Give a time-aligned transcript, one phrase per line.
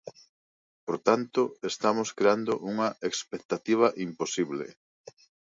[0.85, 1.41] Por tanto,
[1.71, 4.65] estamos creando unha expectativa imposible.